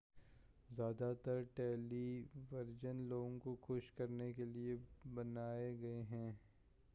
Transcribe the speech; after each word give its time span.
زیادہ 0.69 1.11
تر 1.23 1.41
ٹیلی 1.55 2.25
ویژن 2.51 3.01
لوگوں 3.09 3.37
کو 3.39 3.55
خوش 3.61 3.91
کرنے 3.91 4.31
کیلئے 4.33 4.75
بنائے 5.15 5.71
گئے 5.81 6.01
ہیں 6.11 6.31